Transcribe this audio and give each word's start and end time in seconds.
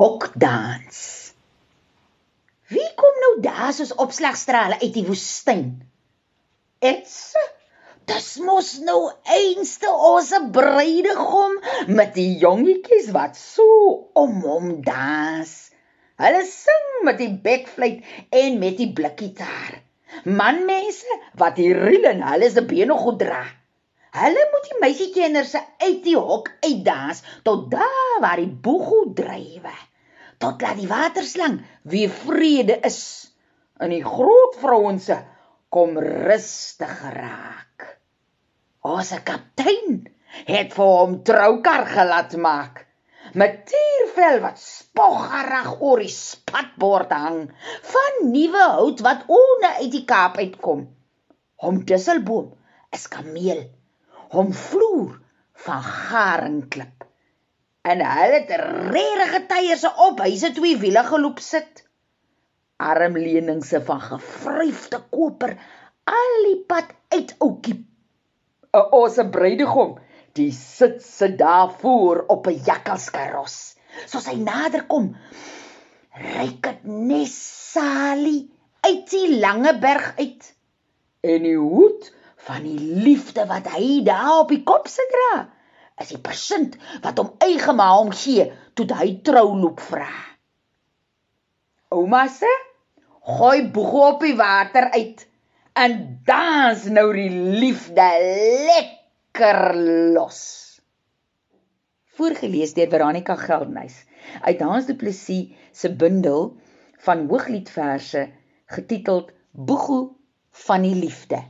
hokdans. 0.00 0.98
Wie 2.72 2.88
kom 2.96 3.16
nou 3.24 3.32
daar 3.44 3.72
soos 3.76 3.92
opslagstrale 4.00 4.78
uit 4.80 4.94
die 4.96 5.04
woestyn? 5.04 5.66
Ets 6.80 7.34
Dis 8.10 8.30
mos 8.42 8.70
nou 8.82 9.12
einste 9.30 9.90
ons 9.92 10.30
bruidegom 10.54 11.52
met 11.94 12.14
die 12.16 12.40
jongetjies 12.42 13.10
wat 13.14 13.36
so 13.38 13.66
om 14.18 14.40
hom 14.42 14.72
dans. 14.86 15.52
Hulle 16.18 16.40
sing 16.48 16.88
met 17.06 17.20
die 17.20 17.30
bekfluit 17.44 18.00
en 18.40 18.58
met 18.62 18.80
die 18.80 18.88
blikgitaar. 18.96 19.78
Manmense 20.24 21.20
wat 21.38 21.60
die 21.60 21.70
riel 21.76 22.08
en 22.10 22.24
hulle 22.32 22.50
se 22.50 22.64
bene 22.72 22.96
goed 22.98 23.20
dra. 23.22 23.44
Hulle 24.16 24.48
moet 24.56 24.66
die 24.72 24.80
meisiekinders 24.82 25.54
uit 25.84 26.02
die 26.02 26.16
hok 26.18 26.50
uitdans 26.66 27.22
tot 27.46 27.68
daar 27.70 28.18
waar 28.24 28.42
die 28.42 28.50
boego 28.50 29.04
drywe. 29.14 29.76
Tot 30.40 30.62
laat 30.64 30.78
die 30.80 30.88
waterslang 30.88 31.58
weer 31.92 32.12
vrede 32.22 32.78
is 32.88 33.00
in 33.84 33.92
die 33.92 34.04
groot 34.04 34.56
vrouens 34.60 35.08
kom 35.72 35.98
rustig 36.00 36.94
raak. 37.14 37.86
Ons 38.88 39.12
kaptein 39.24 40.00
het 40.48 40.72
vir 40.76 40.94
hom 41.00 41.18
troukar 41.28 41.84
gelaat 41.90 42.36
maak 42.46 42.86
met 43.40 43.60
tiervel 43.70 44.40
wat 44.42 44.58
spoggerig 44.62 45.74
oor 45.78 46.00
die 46.02 46.12
spatbord 46.14 47.12
hang 47.14 47.42
van 47.92 48.22
nuwe 48.32 48.64
hout 48.78 49.04
wat 49.06 49.28
onder 49.28 49.76
uit 49.82 49.92
die 49.92 50.06
Kaap 50.08 50.40
uitkom. 50.40 50.86
Hom 51.60 51.84
disselboom 51.86 52.54
is 52.96 53.06
kameel 53.12 53.68
hom 54.34 54.52
vloer 54.54 55.18
van 55.66 55.82
garingklip. 55.84 56.99
En 57.82 58.02
hulle 58.04 58.40
het 58.42 58.50
regte 58.92 59.46
tyres 59.48 59.84
op 59.88 60.18
huise 60.20 60.50
twee 60.52 60.76
wiele 60.76 61.00
geloop 61.04 61.38
sit. 61.40 61.86
Armleningse 62.76 63.80
van 63.84 64.00
gevryfde 64.00 65.00
koper 65.10 65.54
al 66.04 66.36
die 66.44 66.58
pad 66.68 66.92
uit 67.08 67.34
oukie. 67.38 67.78
'n 68.76 68.84
Ose 68.98 69.24
bruidegom, 69.36 69.96
die 70.36 70.52
sit 70.52 71.00
se 71.02 71.34
daar 71.36 71.72
voor 71.80 72.24
op 72.28 72.46
'n 72.46 72.60
jakkalskaros. 72.64 73.56
Soos 74.06 74.28
hy 74.28 74.36
nader 74.36 74.84
kom, 74.86 75.16
ryk 76.12 76.62
dit 76.62 76.84
nes 76.84 77.34
salie 77.72 78.50
uit 78.80 79.10
die 79.10 79.38
lange 79.40 79.78
berg 79.78 80.12
uit. 80.18 80.54
En 81.20 81.42
die 81.42 81.56
hoed 81.56 82.12
van 82.36 82.62
die 82.62 82.80
liefde 83.08 83.46
wat 83.46 83.72
hy 83.72 84.02
daar 84.04 84.38
op 84.38 84.48
die 84.48 84.62
kop 84.62 84.88
se 84.88 85.04
dra. 85.16 85.48
Is 86.00 86.12
die 86.14 86.20
persint 86.24 86.76
wat 87.04 87.18
hom 87.20 87.34
eigema 87.44 87.90
hom 87.92 88.12
gee 88.16 88.48
toe 88.78 88.86
hy 88.96 89.10
trouloop 89.26 89.82
vra. 89.90 90.08
Ouma 91.92 92.24
sê, 92.32 92.50
"Gooi 93.36 93.68
boeg 93.74 93.92
op 94.08 94.24
die 94.24 94.36
water 94.36 94.90
uit 94.94 95.26
en 95.84 96.22
dans 96.24 96.84
nou 96.96 97.12
die 97.12 97.30
liefde 97.60 98.08
lekker 98.70 99.60
los." 100.16 100.40
Voorgeles 102.16 102.74
deur 102.76 102.90
Veronica 102.92 103.36
Geldenhuys 103.36 104.04
uit 104.42 104.60
Hans 104.60 104.86
Du 104.86 104.94
Plessis 104.94 105.52
se 105.72 105.92
bundel 106.02 106.56
van 107.04 107.28
hoogliedverse 107.28 108.28
getiteld 108.66 109.32
Boegu 109.50 110.00
van 110.66 110.82
die 110.82 110.94
liefde. 110.94 111.40